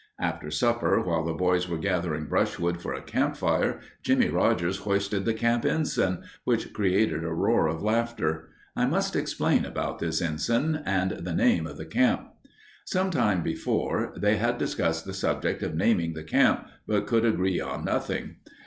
[0.19, 5.33] After supper, while the boys were gathering brushwood for a campfire, Jimmie Rogers hoisted the
[5.35, 8.49] camp ensign, which created a roar of laughter.
[8.75, 12.31] I must explain about this ensign and the name of the camp.
[12.83, 17.59] Some time before they had discussed the subject of naming the camp, but could agree
[17.61, 18.37] on nothing.